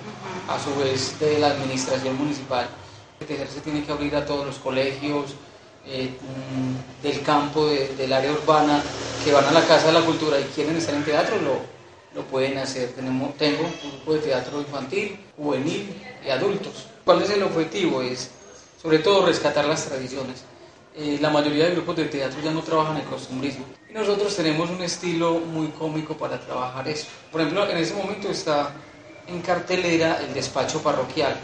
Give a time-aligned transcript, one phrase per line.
[0.50, 2.68] a su vez de la Administración Municipal.
[3.25, 5.34] Tejer se tiene que abrir a todos los colegios
[5.89, 8.84] eh, mm, del campo, de- del área urbana,
[9.23, 11.61] que van a la Casa de la Cultura y quieren estar en teatro, lo,
[12.13, 12.89] lo pueden hacer.
[12.89, 16.85] Tenemos, tengo un grupo de teatro infantil, juvenil y adultos.
[17.05, 18.02] ¿Cuál es el objetivo?
[18.02, 18.30] Es
[18.81, 20.44] sobre todo rescatar las tradiciones.
[20.95, 23.66] Eh, la mayoría de grupos de teatro ya no trabajan el costumbrismo.
[23.89, 27.08] Y nosotros tenemos un estilo muy cómico para trabajar eso.
[27.31, 28.72] Por ejemplo, en ese momento está
[29.25, 31.36] en cartelera el despacho parroquial,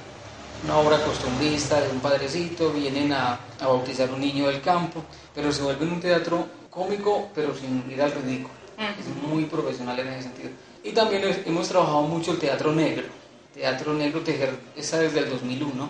[0.63, 5.03] una obra costumbrista de un padrecito, vienen a, a bautizar un niño del campo,
[5.36, 8.53] pero se vuelve un teatro cómico, pero sin ir al ridículo.
[9.00, 10.50] Es muy profesional en ese sentido.
[10.83, 13.03] Y también hemos trabajado mucho el teatro negro.
[13.53, 15.89] Teatro negro Tejer está desde el 2001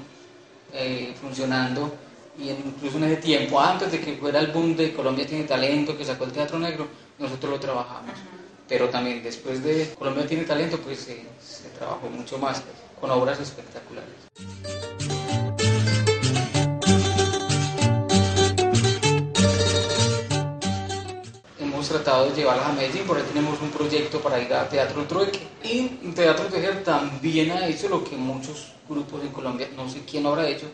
[0.74, 1.94] eh, funcionando
[2.38, 5.96] y incluso en ese tiempo, antes de que fuera el boom de Colombia tiene talento,
[5.96, 6.88] que sacó el teatro negro,
[7.20, 8.12] nosotros lo trabajamos.
[8.68, 12.64] Pero también después de Colombia tiene talento, pues se- se trabajó mucho más
[13.00, 14.10] con obras espectaculares.
[21.88, 25.48] Tratado de llevarlas a Medellín, por ahí tenemos un proyecto para ir a Teatro Trueque.
[25.64, 30.26] Y Teatro Tejer también ha hecho lo que muchos grupos en Colombia, no sé quién
[30.26, 30.68] habrá hecho,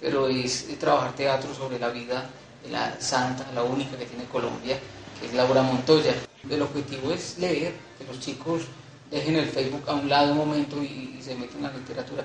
[0.00, 2.28] pero es eh, trabajar teatro sobre la vida
[2.64, 4.78] de la santa, la única que tiene Colombia,
[5.20, 6.14] que es Laura Montoya.
[6.48, 8.62] El objetivo es leer, que los chicos
[9.10, 12.24] dejen el Facebook a un lado un momento y, se metan la literatura.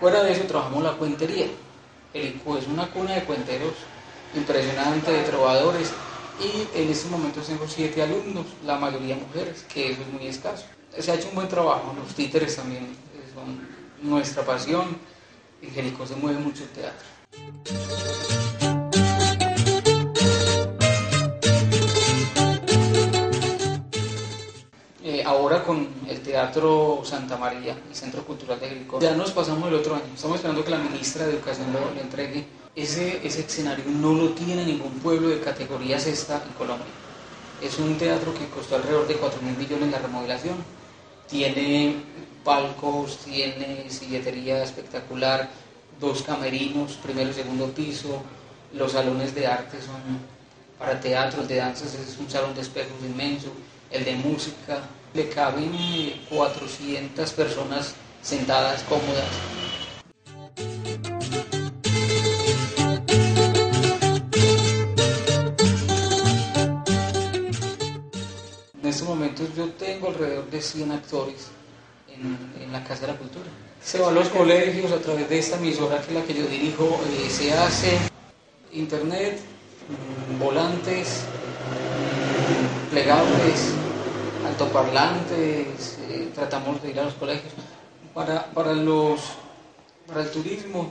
[0.00, 1.48] Fuera de eso trabajamos la cuentería.
[2.14, 3.74] Jericó es una cuna de cuenteros
[4.34, 5.92] impresionante, de trovadores,
[6.40, 10.64] y en este momento tengo siete alumnos, la mayoría mujeres, que eso es muy escaso.
[10.98, 13.60] Se ha hecho un buen trabajo, los títeres también eh, son
[14.02, 14.98] nuestra pasión,
[15.62, 17.06] en Jericó se mueve mucho el teatro.
[25.02, 29.68] Eh, ahora con el Teatro Santa María, el Centro Cultural de Jericó, ya nos pasamos
[29.68, 30.04] el otro año.
[30.14, 32.65] Estamos esperando que la ministra de Educación lo, lo entregue.
[32.76, 36.86] Ese, ese escenario no lo tiene ningún pueblo de categoría sexta en Colombia.
[37.62, 40.56] Es un teatro que costó alrededor de 4 mil millones la remodelación.
[41.26, 41.96] Tiene
[42.44, 45.48] palcos, tiene silletería espectacular,
[45.98, 48.22] dos camerinos, primero y segundo piso.
[48.74, 50.20] Los salones de arte son
[50.78, 53.48] para teatro, el de danzas es un salón de espejos inmenso,
[53.90, 54.82] el de música,
[55.14, 59.65] le caben eh, 400 personas sentadas cómodas.
[69.56, 71.48] Yo tengo alrededor de 100 actores
[72.08, 73.46] en, la Casa de la Cultura.
[73.82, 76.46] Se va a los colegios a través de esta emisora que es la que yo
[76.46, 77.98] dirijo, eh, se hace
[78.72, 79.38] internet,
[79.88, 81.22] mm, volantes,
[81.70, 83.72] mm, plegables,
[84.46, 87.52] altoparlantes, eh, tratamos de ir a los colegios.
[88.12, 89.20] Para, para, los,
[90.06, 90.90] para el turismo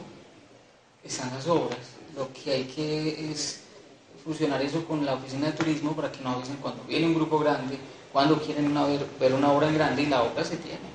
[1.03, 1.79] están las obras,
[2.15, 3.61] lo que hay que es
[4.23, 7.37] fusionar eso con la oficina de turismo para que nos avisen cuando viene un grupo
[7.39, 7.77] grande,
[8.15, 8.73] cuando quieren
[9.19, 10.87] ver una obra en grande y la obra se tiene.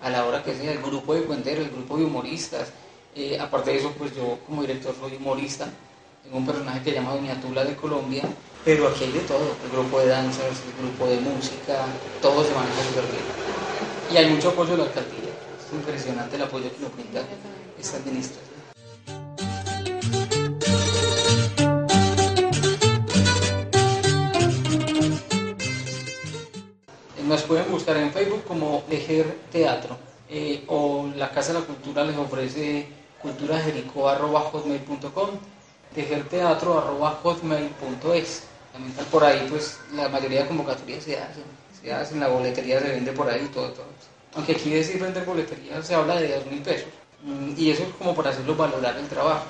[0.00, 2.68] A la hora que sea, el grupo de cuenteros, el grupo de humoristas.
[3.14, 5.68] Eh, aparte de eso, pues yo como director soy humorista.
[6.24, 8.22] Tengo un personaje que se llama Doña Tula de Colombia.
[8.64, 11.84] Pero aquí hay de todo, el grupo de danzas, el grupo de música,
[12.22, 13.24] todo se maneja súper bien.
[14.14, 15.36] Y hay mucho apoyo de la alcaldía.
[15.60, 17.20] Es impresionante el apoyo que nos brinda
[17.78, 18.55] esta administración.
[27.42, 29.96] Pueden buscar en Facebook como Lejer Teatro
[30.28, 32.88] eh, o la Casa de la Cultura les ofrece
[33.22, 35.30] culturajerico.hotmail.com
[35.94, 38.42] tejerteatro.hotmail.es
[38.72, 41.44] También por ahí, pues la mayoría de convocatorias se hacen,
[41.80, 43.86] se hacen, la boletería se vende por ahí, todo, todo.
[44.34, 46.88] Aunque aquí decir vender boletería se habla de dos mil pesos.
[47.22, 49.46] Mm, Y eso es como para hacerlo valorar el trabajo.